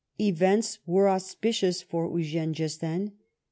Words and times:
Events 0.19 0.79
were 0.87 1.07
auspicious 1.07 1.83
for 1.83 2.09
Eugene 2.17 2.55
just 2.55 2.81
then. 2.81 3.11